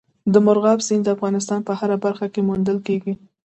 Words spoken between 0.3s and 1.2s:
مورغاب سیند د